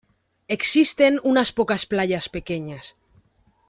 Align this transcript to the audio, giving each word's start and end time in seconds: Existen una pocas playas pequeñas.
Existen 0.47 1.19
una 1.21 1.43
pocas 1.53 1.85
playas 1.85 2.27
pequeñas. 2.27 2.95